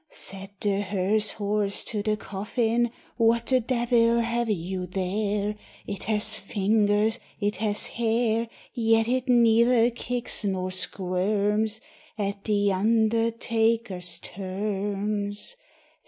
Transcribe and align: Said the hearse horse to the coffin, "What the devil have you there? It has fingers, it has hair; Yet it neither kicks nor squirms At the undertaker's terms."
Said 0.09 0.49
the 0.61 0.81
hearse 0.81 1.33
horse 1.33 1.83
to 1.83 2.01
the 2.01 2.17
coffin, 2.17 2.89
"What 3.17 3.45
the 3.45 3.59
devil 3.59 4.21
have 4.21 4.49
you 4.49 4.87
there? 4.87 5.53
It 5.85 6.05
has 6.05 6.33
fingers, 6.33 7.19
it 7.39 7.57
has 7.57 7.85
hair; 7.85 8.49
Yet 8.73 9.07
it 9.07 9.29
neither 9.29 9.91
kicks 9.91 10.43
nor 10.43 10.71
squirms 10.71 11.81
At 12.17 12.45
the 12.45 12.73
undertaker's 12.73 14.17
terms." 14.17 15.55